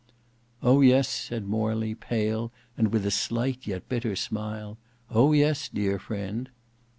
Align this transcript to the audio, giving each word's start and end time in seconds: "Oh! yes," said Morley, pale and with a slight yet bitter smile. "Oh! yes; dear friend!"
"Oh! 0.63 0.81
yes," 0.81 1.07
said 1.07 1.45
Morley, 1.45 1.93
pale 1.93 2.51
and 2.75 2.91
with 2.91 3.05
a 3.05 3.11
slight 3.11 3.67
yet 3.67 3.87
bitter 3.87 4.15
smile. 4.15 4.79
"Oh! 5.11 5.31
yes; 5.31 5.69
dear 5.69 5.99
friend!" 5.99 6.49